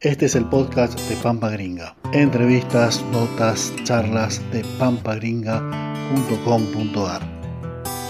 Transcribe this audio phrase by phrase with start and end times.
[0.00, 1.96] Este es el podcast de Pampa Gringa.
[2.12, 7.22] Entrevistas, notas, charlas de pampagringa.com.ar.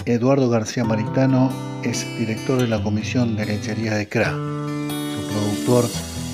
[0.05, 1.49] Eduardo García Maritano
[1.81, 5.85] es director de la Comisión de Lechería de CRA, su productor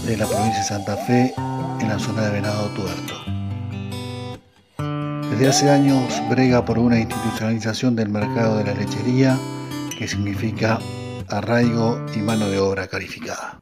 [0.05, 1.33] de la provincia de Santa Fe
[1.79, 3.13] en la zona de Venado Tuerto.
[5.29, 9.39] Desde hace años brega por una institucionalización del mercado de la lechería
[9.97, 10.79] que significa
[11.29, 13.61] arraigo y mano de obra calificada.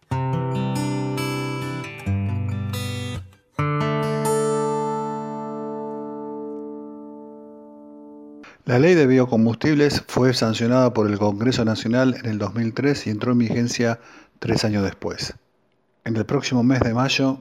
[8.66, 13.34] La ley de biocombustibles fue sancionada por el Congreso Nacional en el 2003 y entró
[13.34, 14.00] en vigencia
[14.40, 15.34] tres años después.
[16.06, 17.40] En el próximo mes de mayo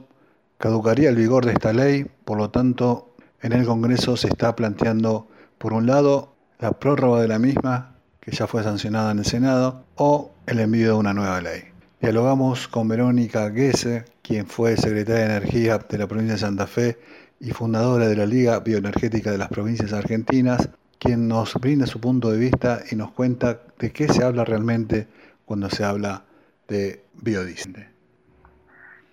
[0.57, 5.29] caducaría el vigor de esta ley, por lo tanto, en el Congreso se está planteando,
[5.59, 9.85] por un lado, la prórroga de la misma, que ya fue sancionada en el Senado,
[9.95, 11.61] o el envío de una nueva ley.
[12.01, 16.99] Dialogamos con Verónica Guese, quien fue secretaria de Energía de la provincia de Santa Fe
[17.39, 20.67] y fundadora de la Liga Bioenergética de las Provincias Argentinas,
[21.03, 25.07] quien nos brinda su punto de vista y nos cuenta de qué se habla realmente
[25.45, 26.23] cuando se habla
[26.69, 27.89] de biodiesel.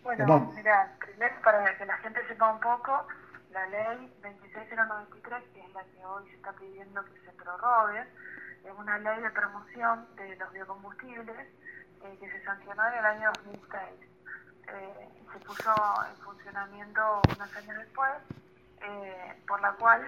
[0.04, 3.08] Bueno, mira, primero para que la gente sepa un poco,
[3.50, 8.02] la ley 26093, que es la que hoy se está pidiendo que se prorrogue,
[8.64, 11.48] es una ley de promoción de los biocombustibles
[12.04, 13.82] eh, que se sancionó en el año 2006.
[14.68, 15.74] Eh, se puso
[16.08, 18.12] en funcionamiento unos años después,
[18.80, 20.02] eh, por la cual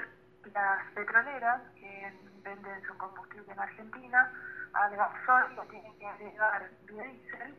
[0.50, 2.12] las petroleras que
[2.42, 4.32] venden su combustible en Argentina
[4.72, 7.54] al gasol lo tienen que agregar biodiesel,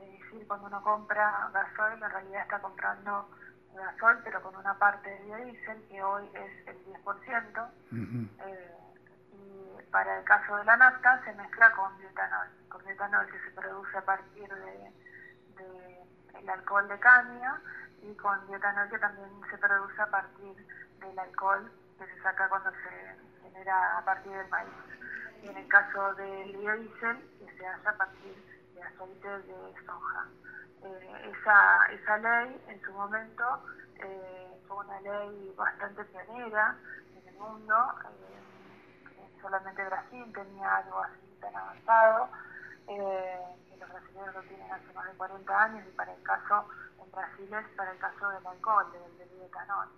[0.00, 3.28] es decir, cuando uno compra gasol en realidad está comprando
[3.74, 7.70] gasol pero con una parte de biodiesel que hoy es el 10%.
[8.46, 8.74] eh,
[9.32, 13.50] y para el caso de la nafta se mezcla con bioetanol, con bioetanol que se
[13.52, 14.92] produce a partir de,
[15.56, 17.60] de el alcohol de caña
[18.02, 20.56] y con bioetanol que también se produce a partir
[21.00, 24.70] del alcohol que se saca cuando se genera a partir del maíz.
[25.42, 28.34] Y en el caso del biodiesel, que se hace a partir
[28.74, 30.26] de aceite de soja.
[30.82, 33.44] Eh, esa, esa ley en su momento
[33.96, 36.76] eh, fue una ley bastante pionera
[37.16, 37.74] en el mundo.
[38.04, 42.28] Eh, solamente Brasil tenía algo así tan avanzado.
[42.86, 46.68] que los brasileños lo tienen hace más de 40 años y para el caso
[47.02, 49.88] en Brasil es para el caso del alcohol, del, del bioetanol.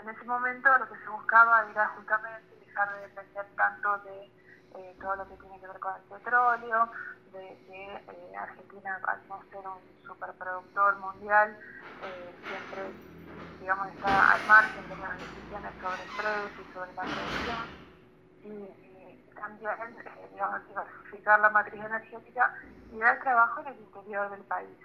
[0.00, 4.30] En ese momento lo que se buscaba era justamente dejar de depender tanto de
[4.74, 6.90] eh, todo lo que tiene que ver con el petróleo,
[7.32, 11.56] de que eh, Argentina, al no ser un superproductor mundial,
[12.02, 13.12] eh, siempre
[13.62, 17.62] digamos, está al margen de las decisiones sobre el precio y sobre la producción.
[18.42, 18.82] Y,
[19.34, 19.72] también,
[20.32, 22.54] digamos, diversificar la matriz energética
[22.92, 24.76] y dar trabajo en el interior del país.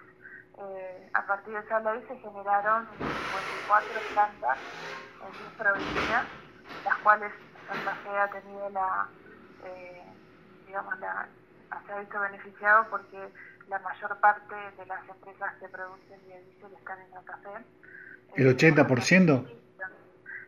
[0.60, 4.58] Eh, a partir de esa ley se generaron 54 plantas
[5.24, 6.24] en 10 provincias,
[6.84, 7.32] las cuales
[7.68, 9.08] Santa Fe ha tenido la,
[9.64, 10.02] eh,
[10.66, 11.28] digamos, la,
[11.86, 13.32] se ha visto beneficiado porque
[13.68, 17.64] la mayor parte de las empresas que producen biodiesel están en Santa Fe.
[18.36, 19.58] ¿El 80%?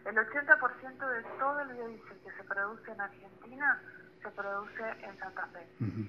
[0.07, 3.81] El 80% de todo el biodiesel que se produce en Argentina
[4.23, 5.67] se produce en Santa Fe.
[5.81, 6.09] Uh -huh.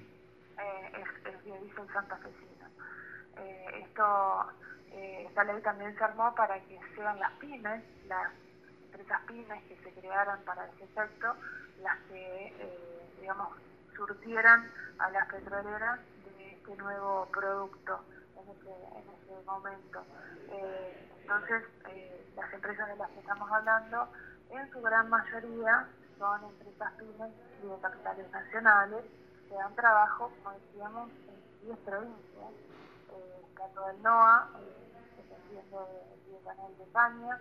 [0.58, 2.52] eh, es el biodiesel santafesino.
[3.38, 4.52] Eh, esto,
[4.92, 8.30] eh, esta ley también se armó para que sean las pymes, las
[8.84, 11.34] empresas pymes que se crearan para ese efecto,
[11.82, 13.48] las que, eh, digamos,
[13.96, 18.00] surtieran a las petroleras de este nuevo producto
[18.36, 20.02] en ese, en ese momento.
[20.50, 21.62] Eh, entonces,
[22.36, 24.08] las empresas de las que estamos hablando,
[24.50, 25.86] en su gran mayoría,
[26.18, 27.32] son empresas pymes
[27.62, 29.04] y de capitales nacionales
[29.48, 32.52] que dan trabajo, como decíamos, en 10 provincias
[33.56, 37.40] tanto del NOA, eh, dependiendo del biocanal de Caña,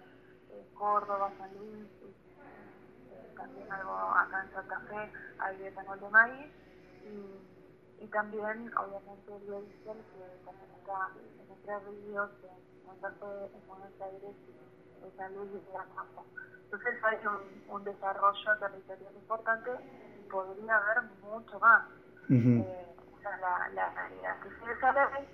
[0.49, 6.51] eh, Córdoba, San Luis, eh, también algo acá en Santa Fe hay biocanal de maíz,
[7.03, 13.45] y, y también obviamente el biodiesel que también está en Entre Ríos, en Santa Fe,
[13.55, 14.35] en Buenos Aires,
[15.03, 16.23] en San Luis y en La Pampa.
[16.65, 19.71] Entonces hay un, un desarrollo territorial importante
[20.19, 21.83] y podría haber mucho más.
[22.29, 22.63] Uh -huh.
[22.63, 24.35] eh, esa es la, la realidad.
[24.77, 25.27] Esa ley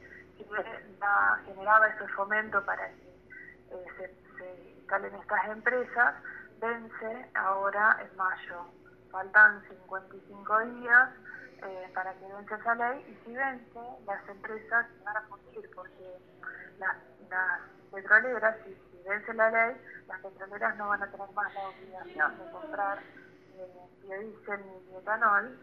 [1.00, 3.10] la, generaba ese fomento para que
[3.72, 4.08] eh, se,
[4.38, 6.16] se estas empresas,
[6.60, 8.66] vence ahora en mayo.
[9.12, 11.10] Faltan 55 días
[11.64, 16.20] eh, para que vence esa ley y si vence, las empresas van a cumplir porque
[16.80, 16.96] las,
[17.92, 22.52] petroleras, si, vence la ley, las petroleras no van a tener más la obligación de
[22.52, 23.00] comprar
[23.56, 25.60] eh, biodiesel ni bioetanol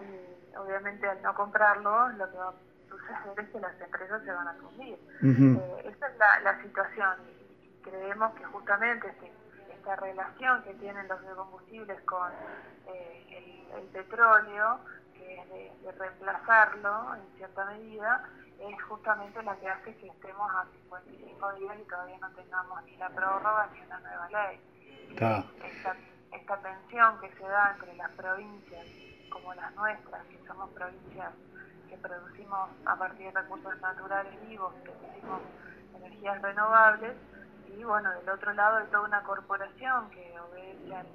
[0.00, 2.54] y obviamente al no comprarlo lo que va
[2.88, 4.98] suceder es que las empresas se van a fundir.
[5.22, 9.32] Eh, esa es la, situación y creemos que justamente este,
[9.72, 12.30] esta relación que tienen los biocombustibles con
[12.86, 14.80] eh, el, petróleo,
[15.14, 18.24] que es de, reemplazarlo en cierta medida,
[18.60, 22.96] es justamente la que hace que estemos a 55 días y todavía no tengamos ni
[22.96, 24.60] la prórroga ni una nueva ley.
[25.10, 25.96] Esta,
[26.32, 28.86] esta tensión que se da entre las provincias
[29.28, 31.32] como las nuestras, que somos provincias
[31.88, 35.40] que producimos a partir de recursos naturales vivos, que producimos
[35.94, 37.16] energías renovables,
[37.76, 41.06] y bueno, del otro lado hay toda una corporación que obedece al,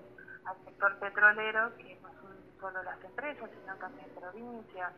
[0.65, 4.93] sector petrolero, que no son solo las empresas, sino también provincias,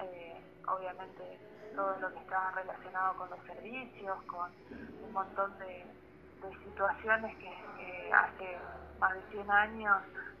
[0.00, 1.38] eh, obviamente
[1.74, 4.50] todo lo que está relacionado con los servicios, con
[5.04, 5.84] un montón de,
[6.64, 8.58] situaciones que, hace
[9.00, 9.96] más de 100 años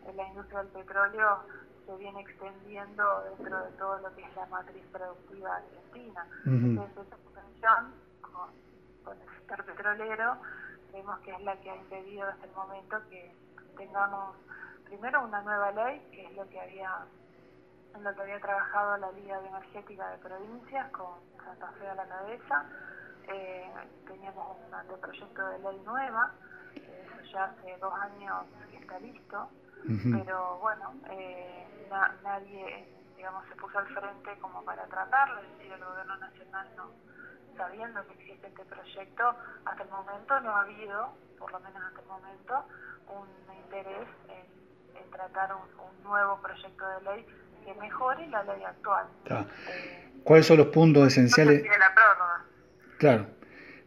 [0.06, 1.40] en la industria del petróleo
[1.86, 6.26] se viene extendiendo dentro de todo lo que es la matriz productiva argentina.
[6.44, 8.50] Entonces, esa extensión con,
[9.04, 10.36] con, el sector petrolero
[10.92, 13.34] vemos que es la que ha impedido hasta el momento que
[13.76, 14.36] tengamos
[14.84, 17.06] primero una nueva ley, que es lo que había
[17.94, 22.06] en lo que había trabajado la Liga Bioenergética de Provincias con Santa Fe a la
[22.06, 22.64] cabeza.
[23.28, 23.70] Eh,
[24.06, 26.32] teníamos un anteproyecto de ley nueva,
[26.74, 29.48] eso ya hace dos años que está listo,
[29.84, 31.66] pero bueno, eh,
[32.22, 36.90] nadie, digamos, se puso al frente como para tratarlo, es decir, el gobierno nacional no,
[37.56, 39.34] sabiendo que existe este proyecto,
[39.64, 42.64] hasta el momento no ha habido, por lo menos hasta el momento,
[43.08, 44.56] un interés en,
[45.10, 47.26] tratar un, nuevo proyecto de ley
[47.64, 49.06] que mejore la ley actual.
[49.24, 51.64] Eh, ¿Cuáles son los puntos esenciales?
[51.64, 52.44] la prórroga.
[52.98, 53.26] Claro.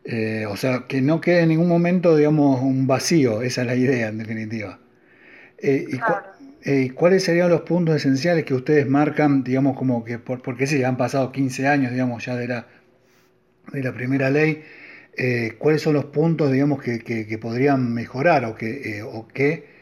[0.03, 3.75] Eh, o sea, que no quede en ningún momento, digamos, un vacío, esa es la
[3.75, 4.79] idea, en definitiva.
[5.61, 6.27] Eh, claro.
[6.63, 10.83] Eh, ¿Cuáles serían los puntos esenciales que ustedes marcan, digamos, como que, por, porque sí,
[10.83, 12.67] han pasado 15 años, digamos, ya de la,
[13.71, 14.63] de la primera ley,
[15.15, 19.79] eh, ¿cuáles son los puntos, digamos, que, que, podrían mejorar o que, o que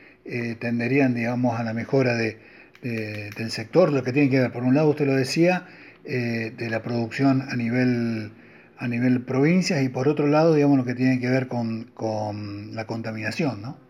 [0.60, 2.38] tenderían, digamos, a la mejora de,
[2.82, 3.92] del sector?
[3.92, 5.66] Lo que tiene que ver, por un lado, usted lo decía,
[6.04, 8.32] de la producción a nivel
[8.80, 12.76] a nivel provincias y por otro lado, digamos, lo que tiene que ver con, con
[12.76, 13.87] la contaminación, ¿no?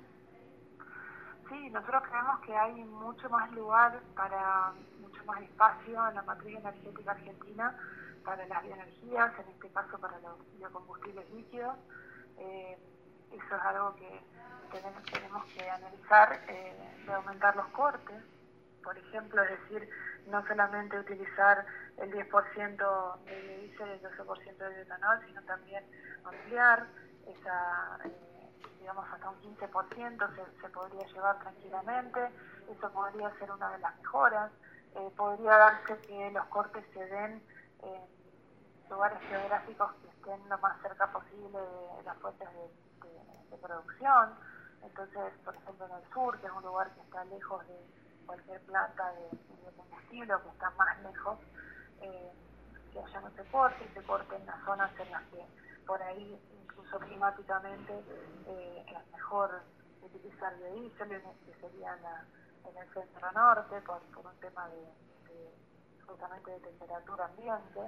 [1.78, 7.12] Nosotros creemos que hay mucho más lugar para, mucho más espacio en la matriz energética
[7.12, 7.78] argentina
[8.26, 11.78] para las bioenergías, en este caso para los biocombustibles líquidos.
[12.40, 12.80] Eh,
[13.32, 14.22] eso es algo que
[14.72, 18.24] tenemos, que analizar, eh, de aumentar los cortes,
[18.84, 19.88] por ejemplo, es decir,
[20.32, 21.64] no solamente utilizar
[21.98, 25.86] el 10% de biodiesel y el 12% de etanol, sino también
[26.26, 26.88] ampliar
[27.28, 28.00] esa...
[28.04, 28.37] Eh,
[28.80, 32.20] digamos hasta un 15% se, se podría llevar tranquilamente,
[32.70, 34.52] eso podría ser una de las mejoras,
[34.96, 37.44] eh, podría darse que los cortes se den
[37.84, 38.02] en
[38.90, 44.30] lugares geográficos que estén lo más cerca posible de las fuentes de, producción,
[44.84, 47.76] entonces por ejemplo en el sur, que es un lugar que está lejos de
[48.26, 49.30] cualquier planta de,
[49.76, 51.40] combustible o que está más lejos,
[52.02, 52.32] eh,
[52.94, 55.44] que allá no se corte, se corte en las zonas en las que
[55.88, 57.94] por ahí incluso climáticamente
[58.48, 59.62] eh, es mejor
[60.02, 61.98] utilizar biodiesel, que sería
[62.66, 64.86] en el centro norte, por, un tema de,
[66.06, 67.80] justamente de temperatura ambiente.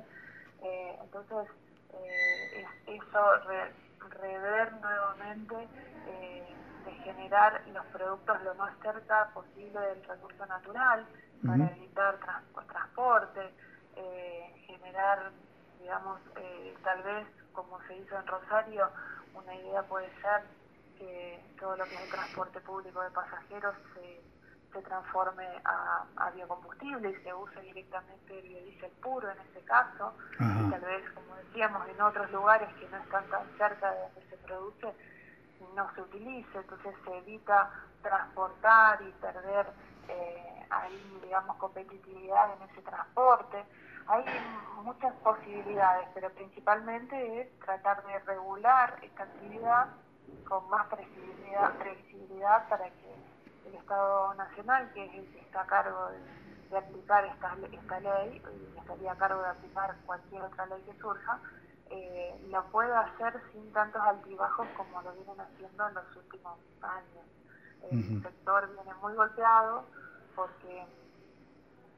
[0.64, 1.52] Eh, entonces,
[1.94, 3.20] eh, eso,
[4.10, 5.56] rever nuevamente
[6.86, 11.06] de generar los productos lo más cerca posible del recurso natural
[11.46, 12.18] para evitar
[12.68, 13.54] transporte,
[14.66, 15.32] generar,
[15.80, 16.20] digamos,
[16.84, 18.90] tal vez como se hizo en Rosario,
[19.34, 20.44] una idea puede ser
[20.98, 24.22] que todo lo que es el transporte público de pasajeros se,
[24.74, 30.14] se transforme a, biocombustible y se use directamente el biodiesel puro en ese caso.
[30.38, 34.38] Tal vez, como decíamos, en otros lugares que no están tan cerca de donde se
[34.38, 34.94] produce,
[35.76, 39.68] no se utilice, entonces se evita transportar y perder
[40.08, 43.66] eh, ahí, digamos, competitividad en ese transporte.
[44.10, 44.26] Hay
[44.84, 49.86] muchas posibilidades, pero principalmente es tratar de regular esta actividad
[50.48, 53.16] con más previsibilidad, para que
[53.68, 58.42] el Estado Nacional, que es el que está a cargo de, aplicar esta, esta ley,
[58.74, 61.40] y estaría a cargo de aplicar cualquier otra ley que surja,
[61.92, 67.26] eh, la pueda hacer sin tantos altibajos como lo vienen haciendo en los últimos años.
[67.92, 69.86] El sector viene muy golpeado
[70.36, 70.86] porque,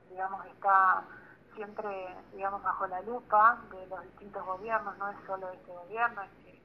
[0.10, 1.06] digamos, está
[1.56, 6.32] siempre, digamos, bajo la lupa de los distintos gobiernos, no es solo este gobierno, es
[6.44, 6.62] que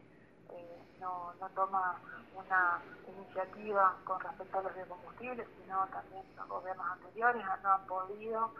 [0.50, 2.00] eh, no, no toma
[2.34, 8.52] una iniciativa con respecto a los biocombustibles, sino también los gobiernos anteriores no han podido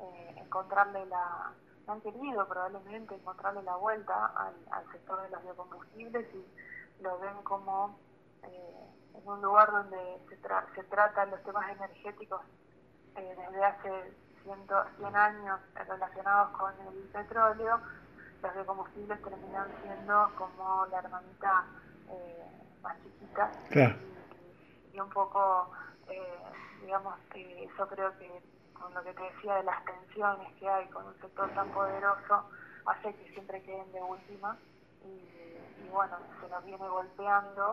[0.00, 1.52] eh, encontrarle la,
[1.86, 7.42] no han querido probablemente encontrarle la vuelta al, sector de los biocombustibles y lo ven
[7.42, 7.98] como
[8.42, 9.98] eh, en un lugar donde
[10.28, 10.36] se,
[10.74, 12.40] se tratan los temas energéticos
[13.16, 17.80] eh, desde hace 100, años relacionados con el petróleo,
[18.42, 21.64] los biocombustibles terminan siendo como la hermanita
[22.10, 22.44] eh,
[22.82, 23.50] más chiquita.
[24.92, 25.70] Y, un poco,
[26.82, 28.42] digamos, que eso creo que
[28.74, 32.44] con lo que te decía de las tensiones que hay con un sector tan poderoso,
[32.86, 34.58] hace que siempre queden de última.
[35.04, 37.72] Y, bueno, se nos viene golpeando,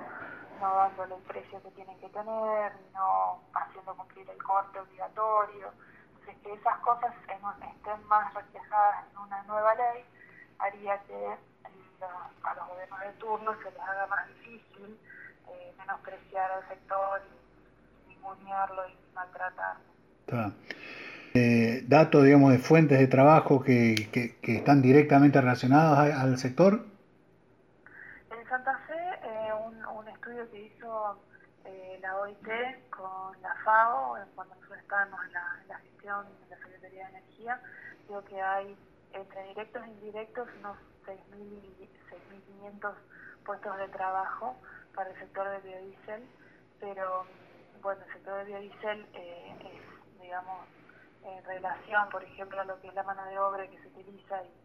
[0.60, 5.72] no dándole el precio que tienen que tener, no haciendo cumplir el corte obligatorio.
[6.22, 10.06] Entonces, que esas cosas estén más reflejadas en una nueva ley
[10.60, 11.16] haría que
[12.44, 14.98] a los gobiernos de turno se les haga más difícil
[15.50, 17.22] eh, menospreciar al sector
[18.08, 19.84] y ningunearlo y maltratarlo.
[21.34, 26.86] Eh, datos, digamos, de fuentes de trabajo que, que, están directamente relacionados al sector?
[28.32, 31.22] En Santa Fe, eh, un, un, estudio que hizo
[31.66, 32.48] eh, la OIT
[33.02, 37.62] con la FAO, cuando nosotros estábamos en la, gestión de la Secretaría de Energía,
[38.08, 38.78] digo que hay
[39.14, 42.94] entre directos e indirectos unos 6.500
[43.46, 44.56] puestos de trabajo
[44.96, 46.28] para el sector de biodiesel,
[46.80, 47.26] pero
[47.82, 49.92] bueno, el sector de biodiesel es
[50.22, 50.66] digamos,
[51.24, 54.44] en relación, por ejemplo, a lo que es la mano de obra que se utiliza
[54.44, 54.62] y,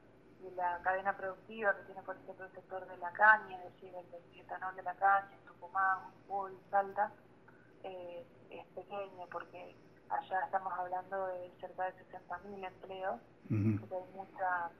[0.54, 4.40] la cadena productiva que tiene, por ejemplo, el sector de la caña, es decir, el
[4.40, 7.10] etanol de la caña, Tucumán, Jujuy, Salta,
[7.84, 9.74] eh, es pequeño porque
[10.08, 13.20] allá estamos hablando de cerca de 60.000 empleos,
[13.80, 14.70] porque hay mucha,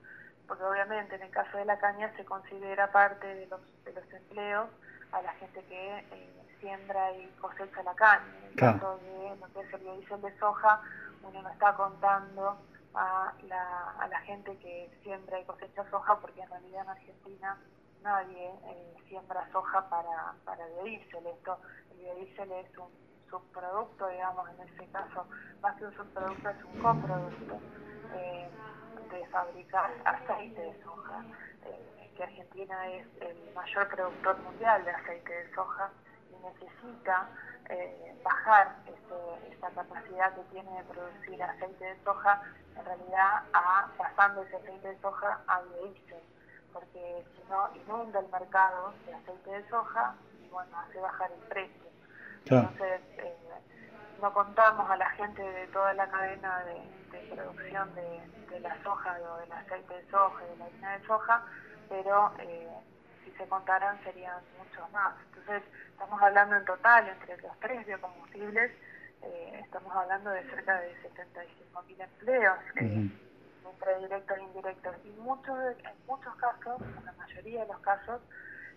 [0.46, 4.12] porque obviamente en el caso de la caña se considera parte de los, de los
[4.12, 4.68] empleos
[5.12, 8.24] a la gente que eh, siembra y cosecha la caña.
[8.38, 10.80] En el caso de lo que es el biodiesel de soja,
[11.22, 12.56] uno no está contando
[12.94, 17.58] a la, a la gente que siembra y cosecha soja, porque en realidad en Argentina
[18.06, 21.26] nadie eh, siembra soja para, para biodiesel.
[21.26, 21.58] Esto,
[21.90, 22.88] el biodiesel es un
[23.28, 25.26] subproducto, digamos, en este caso,
[25.60, 27.60] más que un subproducto, es un coproducto
[28.14, 28.48] eh,
[29.10, 31.24] de fabricar aceite de soja.
[31.64, 35.90] Eh, que Argentina es el mayor productor mundial de aceite de soja
[36.42, 37.28] necesita
[37.68, 42.40] eh, bajar ese, esa capacidad que tiene de producir aceite de soja,
[42.76, 46.22] en realidad a, pasando ese aceite de soja a biodiesel,
[46.76, 50.14] porque si no inunda el mercado de aceite de soja
[50.44, 51.90] y bueno, hace bajar el precio.
[52.44, 53.34] Entonces, eh,
[54.20, 59.38] no contamos a la gente de toda la cadena de, producción de, la soja o
[59.38, 61.44] del aceite de soja y de la harina de soja,
[61.88, 62.68] pero eh,
[63.24, 65.14] si se contaran serían muchos más.
[65.28, 68.70] Entonces, estamos hablando en total, entre los tres biocombustibles,
[69.22, 73.10] eh, estamos hablando de cerca de 75.000 empleos, eh,
[73.70, 74.96] entre directos e indirectos.
[75.04, 78.20] Y muchos, en muchos casos, en la mayoría de los casos,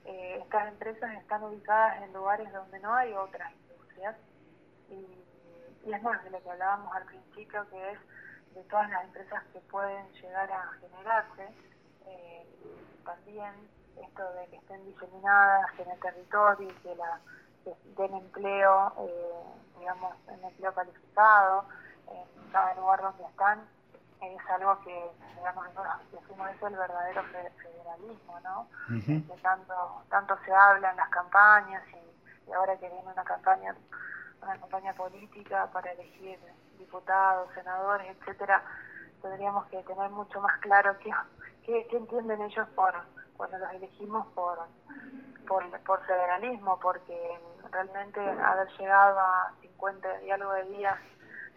[0.06, 4.16] eh, estas empresas están ubicadas en lugares donde no hay otras industrias.
[4.90, 5.16] Y,
[5.86, 8.00] es más de lo que hablábamos al principio, que es
[8.54, 11.48] de todas las empresas que pueden llegar a generarse,
[13.10, 13.52] también
[13.98, 17.20] esto de que estén diseminadas en el territorio y que, la,
[17.98, 19.44] den empleo, eh,
[19.80, 21.66] digamos, en empleo calificado,
[22.08, 23.68] en cada lugar donde están,
[24.22, 25.66] es algo que, digamos,
[26.12, 28.68] decimos eso el verdadero federalismo, ¿no?
[29.06, 33.76] Que tanto, tanto se habla en las campañas y, ahora que viene una campaña
[34.42, 36.40] una campaña política para elegir
[36.78, 38.64] diputados, senadores, etcétera,
[39.22, 41.12] tendríamos que tener mucho más claro qué,
[41.66, 42.94] qué, qué entienden ellos por
[43.40, 44.60] cuando los elegimos por,
[45.48, 47.40] por, federalismo, porque
[47.72, 50.98] realmente haber llegado a 50 y algo de días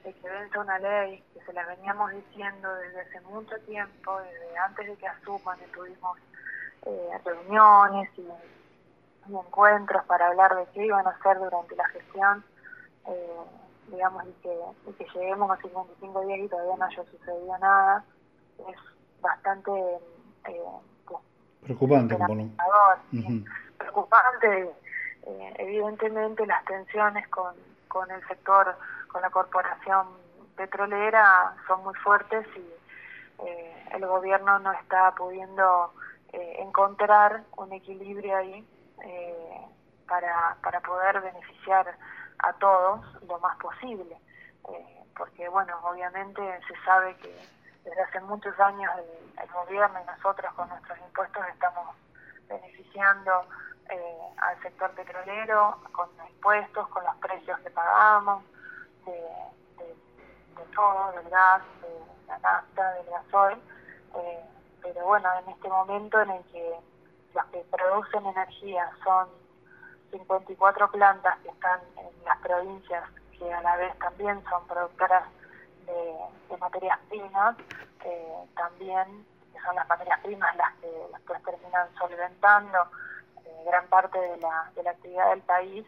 [0.05, 4.59] de que vence una ley, que se la veníamos diciendo desde hace mucho tiempo, desde
[4.59, 6.19] antes de que asuman, y tuvimos
[6.87, 8.27] eh, reuniones y,
[9.29, 12.45] encuentros para hablar de qué iban a hacer durante la gestión,
[13.07, 13.37] eh,
[13.87, 18.05] digamos, y que, y que lleguemos a 55 días y todavía no haya sucedido nada,
[18.69, 18.77] es
[19.21, 19.71] bastante...
[20.49, 20.63] Eh,
[21.63, 22.17] Preocupante,
[23.79, 24.75] Preocupante,
[25.27, 27.55] eh, evidentemente las tensiones con,
[27.87, 28.75] con el sector,
[29.13, 30.09] con la corporación
[30.57, 35.93] petrolera son muy fuertes y eh, el gobierno no está pudiendo
[36.33, 38.67] eh, encontrar un equilibrio ahí
[40.09, 41.97] para, para poder beneficiar
[42.39, 44.17] a todos lo más posible.
[45.17, 47.35] porque, bueno, obviamente se sabe que
[47.85, 51.95] desde hace muchos años el, gobierno y nosotros con nuestros impuestos estamos
[52.49, 53.45] beneficiando
[53.89, 58.45] eh, al sector petrolero con impuestos, con los precios que pagamos,
[59.07, 63.59] de, todo, del gas, de la nafta, del gasoil.
[64.83, 66.77] pero bueno, en este momento en el que
[67.35, 69.29] los que producen energía son
[70.11, 73.05] 54 plantas que están en las provincias
[73.39, 75.25] que a la vez también son productoras
[75.87, 77.57] de, materias primas,
[78.05, 79.27] eh, también
[79.65, 82.79] son las materias primas las que después terminan solventando
[83.45, 85.85] eh, gran parte de la, de la actividad del país,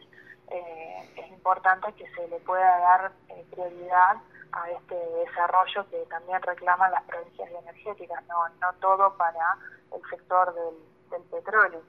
[0.51, 3.11] eh, es importante que se le pueda dar
[3.51, 4.17] prioridad
[4.51, 9.57] a este desarrollo que también reclaman las provincias energéticas, no, no todo para
[9.93, 10.75] el sector del,
[11.11, 11.81] del petróleo.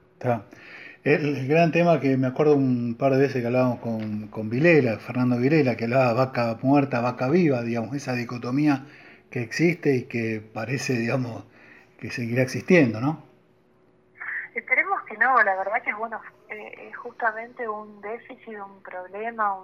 [1.03, 4.97] El, gran tema que me acuerdo un par de veces que hablábamos con, con Vilela,
[4.97, 8.85] Fernando Vilela, que hablaba vaca muerta, vaca viva, digamos, esa dicotomía
[9.29, 11.45] que existe y que parece, digamos,
[11.99, 13.23] que seguirá existiendo, ¿no?
[14.53, 16.19] Esperemos que no, la verdad que es bueno,
[16.49, 19.57] eh, es justamente un déficit, un problema,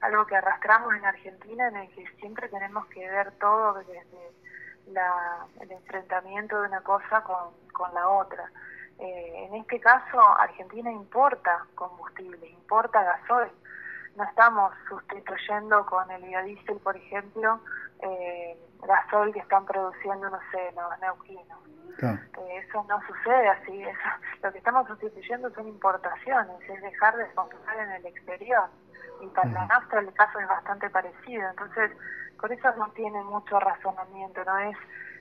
[0.00, 4.02] algo que arrastramos en Argentina en el que siempre tenemos que ver todo desde
[4.88, 8.50] la, el enfrentamiento de una cosa con, con la otra.
[8.98, 13.52] Eh, en este caso, Argentina importa combustible, importa gasoil.
[14.16, 17.60] No estamos sustituyendo con el biodiesel, por ejemplo,
[18.00, 21.58] eh, gasoil que están produciendo, no sé, los neuquinos.
[21.98, 23.84] Eso no sucede así.
[24.42, 28.68] lo que estamos sustituyendo son importaciones, es dejar de comprar en el exterior.
[29.20, 31.48] Y para la nafta el caso es bastante parecido.
[31.50, 31.90] Entonces,
[32.40, 34.76] por eso no tiene mucho razonamiento, no es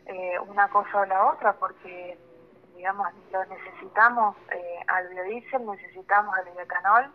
[0.05, 2.17] eh, una cosa o la otra, porque
[2.77, 7.11] digamos, lo necesitamos eh, al biodiesel, necesitamos al bioetanol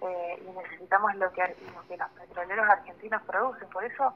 [0.00, 1.42] eh, y necesitamos lo que,
[1.74, 3.68] lo que los petroleros argentinos producen.
[3.68, 4.14] Por eso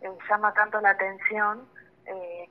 [0.00, 1.68] eh, llama tanto la atención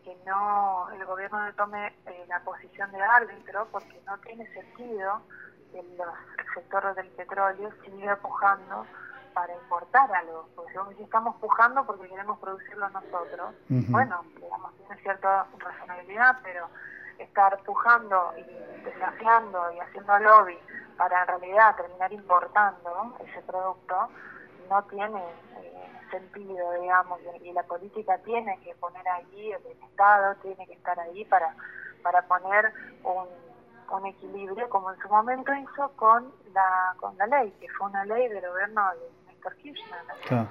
[0.03, 1.93] que no el gobierno no tome
[2.27, 5.21] la posición de árbitro, porque no tiene sentido
[5.71, 8.85] que los, el sector del petróleo siga pujando
[9.33, 15.45] para importar algo, porque si estamos pujando porque queremos producirlo nosotros, bueno, digamos, tiene cierta
[15.59, 16.67] razonabilidad, pero
[17.19, 20.57] estar pujando y desafiando y haciendo lobby
[20.97, 24.09] para en realidad terminar importando ese producto
[24.69, 25.19] no tiene
[25.61, 30.99] eh, sentido, digamos, y la política tiene que poner ahí, el Estado tiene que estar
[30.99, 31.55] ahí para,
[32.01, 33.27] para poner un,
[33.95, 38.05] un equilibrio, como en su momento hizo con la, con la ley, que fue una
[38.05, 40.49] ley del gobierno de Néstor Kirchner, esta,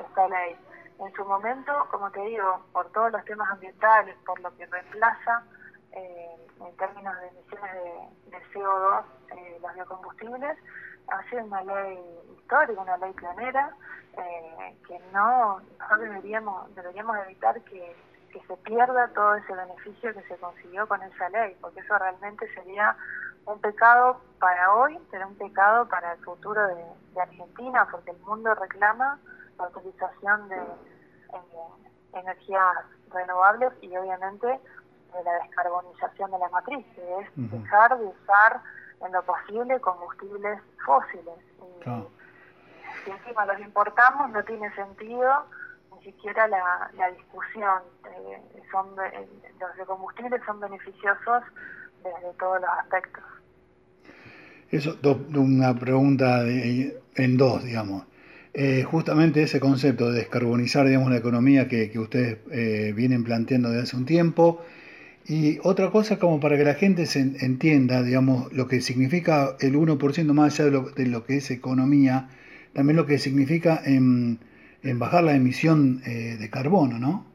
[0.00, 0.56] esta ley.
[0.98, 5.42] En su momento, como te digo, por todos los temas ambientales, por lo que reemplaza
[5.92, 7.72] eh, en términos de emisiones
[8.26, 9.04] de, CO2,
[9.36, 10.58] eh, los biocombustibles,
[11.08, 11.98] ha sido una ley
[12.38, 13.74] histórica, una ley pionera,
[14.16, 15.60] eh, que no,
[15.98, 17.96] deberíamos, deberíamos evitar que,
[18.48, 22.96] se pierda todo ese beneficio que se consiguió con esa ley, porque eso realmente sería
[23.44, 26.82] un pecado para hoy, pero un pecado para el futuro de,
[27.20, 29.18] Argentina, porque el mundo reclama
[29.58, 30.62] la utilización de
[32.14, 32.76] energías
[33.12, 38.62] renovables y obviamente de la descarbonización de la matriz, que es dejar de usar
[39.04, 41.34] en lo posible combustibles fósiles.
[43.04, 45.46] Si encima los importamos, no tiene sentido
[45.96, 47.82] ni siquiera la, la discusión.
[48.04, 48.86] Eh, son
[49.60, 51.42] Los de combustibles son beneficiosos
[52.02, 53.22] desde todos los aspectos.
[54.70, 54.96] Eso,
[55.34, 58.04] una pregunta en dos, digamos.
[58.54, 63.70] Eh, justamente ese concepto de descarbonizar digamos, la economía que, que ustedes eh, vienen planteando
[63.70, 64.62] desde hace un tiempo,
[65.24, 69.74] y otra cosa como para que la gente se entienda, digamos, lo que significa el
[69.74, 72.28] 1% más allá de lo, de lo, que es economía,
[72.74, 74.40] también lo que significa en,
[74.82, 77.26] en bajar la emisión eh, de carbono, ¿no?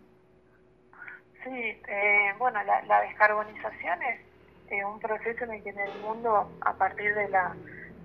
[1.44, 4.20] Sí, eh, bueno, la, descarbonización es
[4.72, 7.56] eh, un proceso en el que en el mundo, a partir de, la,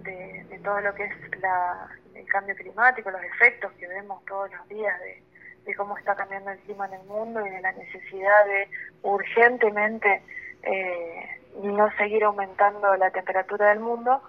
[0.05, 4.49] de, de todo lo que es la, el cambio climático, los efectos que vemos todos
[4.53, 5.32] los días de
[5.64, 8.68] de cómo está cambiando el clima en el mundo y de la necesidad de
[9.03, 10.22] urgentemente
[10.62, 14.22] eh, no seguir aumentando la temperatura del mundo,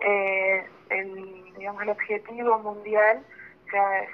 [0.00, 3.22] eh, el, digamos, el objetivo mundial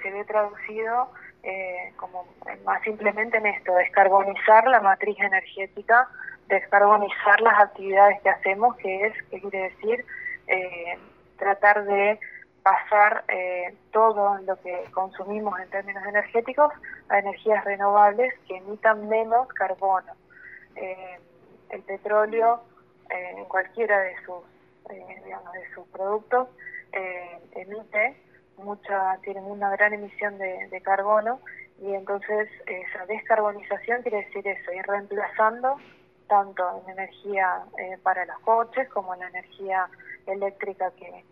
[0.02, 1.08] se, ve traducido
[1.42, 2.26] eh, como
[2.64, 6.08] más simplemente en esto, descarbonizar la matriz energética,
[6.48, 10.04] descarbonizar las actividades que hacemos, que es, que quiere decir,
[10.48, 10.98] eh,
[11.38, 12.18] tratar de
[12.66, 16.72] pasar eh, todo lo que consumimos en términos energéticos
[17.08, 20.12] a energías renovables que emitan menos carbono.
[20.74, 21.16] Eh,
[21.70, 22.64] el petróleo,
[23.08, 24.42] eh, en cualquiera de sus,
[25.24, 26.48] digamos, de sus productos,
[27.52, 28.16] emite
[28.56, 31.38] mucha, tiene una gran emisión de, de carbono
[31.80, 35.76] y entonces esa descarbonización quiere decir eso, ir reemplazando
[36.26, 37.62] tanto en energía
[38.02, 39.88] para los coches como en energía
[40.26, 41.24] eléctrica que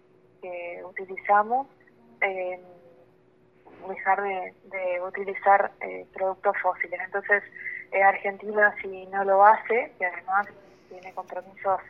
[0.44, 1.66] que utilizamos,
[2.20, 2.61] eh,
[3.88, 7.00] dejar de, utilizar eh, productos fósiles.
[7.02, 7.42] Entonces,
[8.04, 10.48] Argentina si no lo hace, que además
[10.88, 11.80] tiene compromisos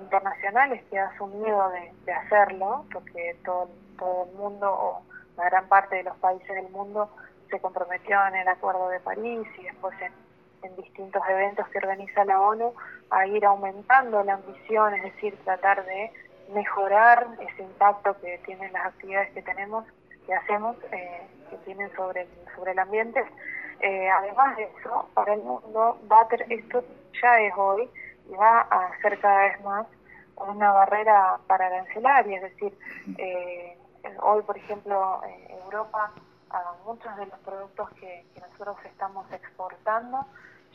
[0.00, 1.70] internacionales que ha asumido
[2.06, 5.02] de, hacerlo, porque todo, todo el mundo o
[5.36, 7.10] la gran parte de los países del mundo
[7.50, 10.12] se comprometió en el Acuerdo de París y después en,
[10.76, 12.74] distintos eventos que organiza la ONU
[13.10, 16.10] a ir aumentando la ambición, es decir, tratar de
[16.52, 19.84] mejorar ese impacto que tienen las actividades que tenemos,
[20.26, 23.24] que hacemos, eh, que tienen sobre el, sobre el ambiente.
[23.80, 26.84] Eh, además de eso, para el mundo, va esto
[27.22, 27.88] ya es hoy
[28.28, 29.86] y va a ser cada vez más
[30.36, 32.78] una barrera para arancelaria, es decir,
[33.18, 33.78] eh,
[34.20, 36.12] hoy, por ejemplo, en Europa
[36.50, 40.24] a muchos de los productos que, nosotros estamos exportando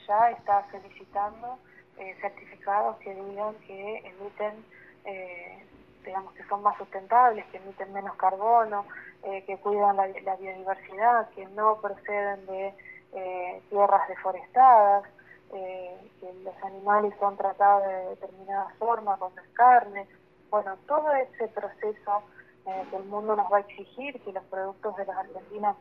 [0.07, 1.57] ya está solicitando
[1.97, 4.63] eh, certificados que digan que emiten,
[5.05, 5.65] eh,
[6.05, 8.85] digamos que son más sustentables, que emiten menos carbono,
[9.23, 12.73] eh, que cuidan la, biodiversidad, que no proceden de
[13.69, 15.03] tierras deforestadas,
[15.51, 20.07] que los animales son tratados de determinada forma, con carne.
[20.49, 22.23] Bueno, todo ese proceso
[22.65, 25.75] eh, que el mundo nos va a exigir que los productos de las Argentinas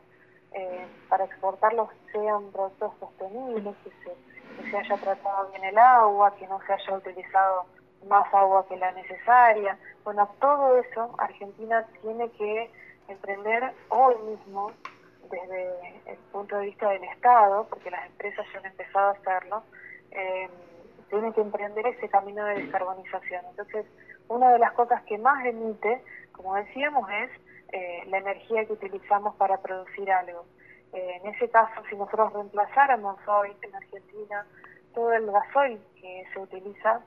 [0.53, 6.59] eh, para exportarlos sean productos sostenibles, que se haya tratado bien el agua, que no
[6.65, 7.65] se haya utilizado
[8.07, 9.77] más agua que la necesaria.
[10.03, 12.69] Bueno, todo eso Argentina tiene que
[13.07, 14.71] emprender hoy mismo
[15.29, 19.63] desde el punto de vista del Estado, porque las empresas ya han empezado a hacerlo,
[20.11, 20.49] eh,
[21.09, 23.45] tiene que emprender ese camino de descarbonización.
[23.49, 23.85] Entonces,
[24.27, 26.01] una de las cosas que más emite
[26.41, 27.29] como decíamos, es
[27.71, 30.45] eh, la energía que utilizamos para producir algo.
[30.93, 34.45] Eh, en ese caso, si nosotros reemplazáramos hoy en Argentina
[34.93, 37.01] todo el gasoil que se utiliza,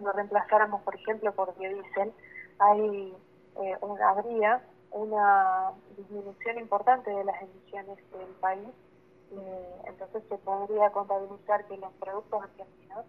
[0.00, 2.12] lo reemplazáramos, por ejemplo, por biodiesel,
[2.58, 3.14] hay,
[3.60, 8.68] eh, habría una disminución importante de las emisiones del país.
[9.86, 13.06] entonces se podría contabilizar que los productos argentinos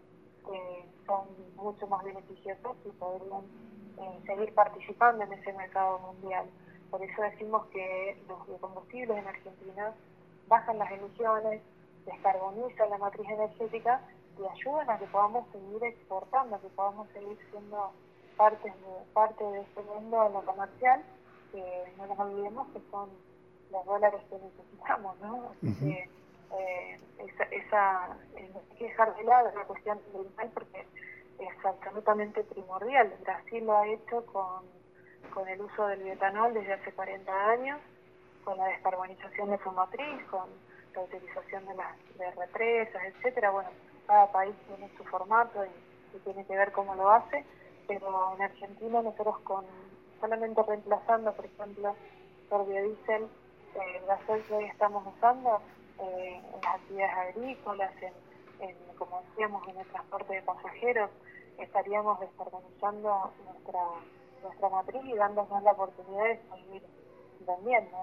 [1.06, 3.44] son mucho más beneficiosos y podrían
[4.26, 6.46] seguir participando en ese mercado mundial.
[6.90, 9.94] Por eso decimos que los biocombustibles en Argentina
[10.48, 11.62] bajan las emisiones,
[12.06, 14.02] descarbonizan la matriz energética
[14.40, 17.92] y ayudan a que podamos seguir exportando, que podamos seguir siendo
[18.38, 21.04] parte de, parte de este mundo en lo comercial,
[21.52, 23.10] que no nos olvidemos que son
[23.72, 25.52] los dólares que necesitamos, ¿no?
[25.62, 26.10] que,
[26.60, 30.86] eh, esa, esa eh, hay que dejar de lado la cuestión ambiental porque
[31.40, 33.14] es absolutamente primordial.
[33.22, 34.64] Brasil lo ha hecho con,
[35.34, 37.80] con el uso del bioetanol desde hace 40 años,
[38.44, 40.50] con la descarbonización de su matriz, con
[40.96, 43.50] la utilización de las de represas, etcétera.
[43.52, 43.70] Bueno,
[44.08, 45.70] cada país tiene su formato y,
[46.24, 47.44] tiene que ver cómo lo hace,
[47.88, 49.66] pero en Argentina nosotros con
[50.22, 51.96] solamente reemplazando, por ejemplo,
[52.50, 55.60] por biodiesel, eh, el gasoil que hoy estamos usando
[56.00, 58.14] eh, en las actividades agrícolas, en
[58.98, 61.10] como decíamos, en el transporte de pasajeros,
[61.58, 63.82] estaríamos desorganizando nuestra,
[64.42, 66.84] nuestra matriz y dándonos la oportunidad de seguir
[67.46, 67.98] vendiendo.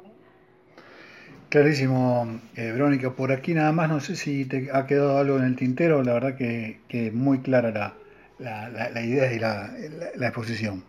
[1.48, 3.10] Clarísimo, eh, Verónica.
[3.10, 6.12] Por aquí nada más, no sé si te ha quedado algo en el tintero, la
[6.12, 9.70] verdad que, que muy clara la, la, idea y la,
[10.14, 10.84] la, exposición.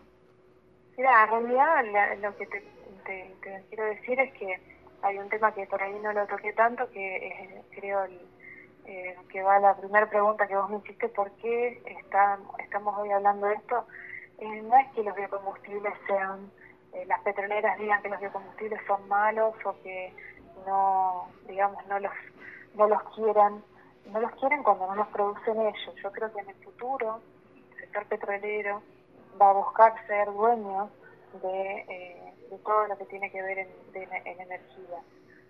[0.97, 2.63] Mira, en realidad lo que te,
[3.05, 3.33] te,
[3.69, 4.59] quiero decir es que
[5.01, 8.19] hay un tema que por ahí no lo toqué tanto, que es, creo el,
[8.85, 11.81] eh, que va a la primera pregunta que vos me hiciste, ¿por qué
[12.59, 13.85] estamos hoy hablando de esto?
[14.39, 16.51] Eh, no es que los biocombustibles sean,
[16.93, 20.13] eh, las petroleras digan que los biocombustibles son malos o que
[20.65, 22.11] no, digamos, no los,
[22.75, 23.63] no los quieran,
[24.11, 25.95] no los quieren cuando no los producen ellos.
[26.01, 27.21] Yo creo que en el futuro
[27.71, 28.81] el sector petrolero
[29.41, 30.89] va a buscar ser dueño
[31.41, 34.99] de, de todo lo que tiene que ver en, en energía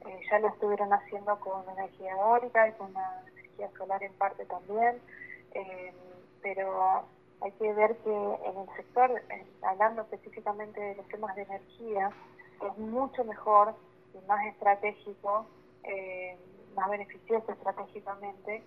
[0.05, 4.99] eh, ya lo estuvieron haciendo con energía eólica y con energía solar en parte también,
[5.53, 5.93] eh,
[6.41, 7.05] pero
[7.41, 12.11] hay que ver que en el sector, eh, hablando específicamente de los temas de energía,
[12.61, 13.73] es mucho mejor
[14.13, 15.45] y más estratégico,
[16.75, 18.63] más beneficioso estratégicamente,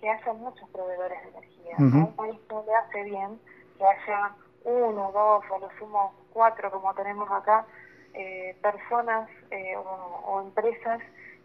[0.00, 1.76] que haya muchos proveedores de energía.
[1.76, 3.38] A un país no le hace bien
[3.76, 7.66] que haya uno, dos o lo sumo cuatro como tenemos acá,
[8.14, 11.00] eh, personas eh, o, empresas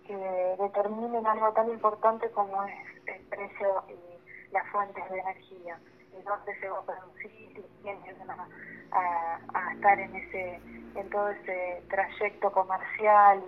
[0.05, 0.15] que
[0.59, 5.79] determinen algo tan importante como es el precio y las fuentes de energía
[6.17, 10.59] y dónde se va a producir y quiénes van a, estar en ese
[10.95, 13.43] en todo ese trayecto comercial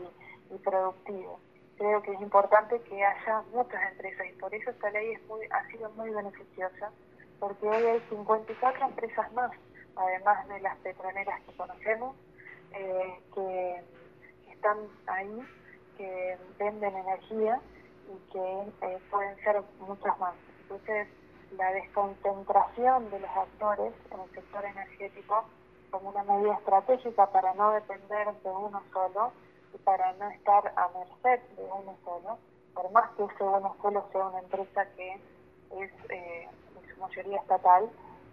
[0.52, 1.40] y, productivo.
[1.78, 5.46] Creo que es importante que haya muchas empresas y por eso esta ley es muy,
[5.52, 6.92] ha sido muy beneficiosa
[7.40, 9.52] porque hoy hay 54 empresas más,
[9.96, 12.16] además de las petroleras que conocemos,
[12.74, 13.84] eh, que
[14.52, 15.46] están ahí,
[15.98, 17.60] que venden energía
[18.08, 20.36] y que eh, pueden ser muchas más.
[20.62, 21.08] Entonces,
[21.58, 25.46] la desconcentración de los actores en el sector energético
[25.92, 29.32] como una medida estratégica para no depender de uno solo
[29.74, 32.38] y para no estar a merced de uno solo,
[32.74, 37.40] por más que ese uno solo sea una empresa que es eh, en su mayoría
[37.40, 37.90] estatal,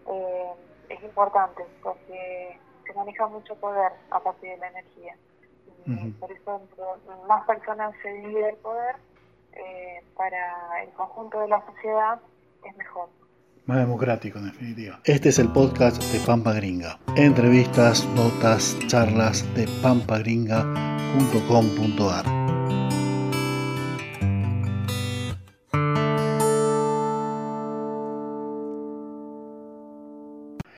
[0.08, 0.52] eh,
[0.88, 5.16] es importante porque se maneja mucho poder a partir de la energía.
[6.20, 6.60] Por eso,
[7.26, 8.94] más personas se divide el poder,
[9.54, 12.20] eh, para el conjunto de la sociedad
[12.64, 13.08] es mejor.
[13.66, 15.00] Más democrático, en definitiva.
[15.04, 16.98] Este es el podcast de Pampa Gringa.
[17.16, 22.41] Entrevistas, notas, charlas de pampagringa.com.ar.